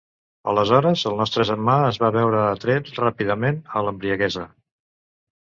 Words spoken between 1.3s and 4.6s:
germà es va veure atret, ràpidament, a l'embriaguesa.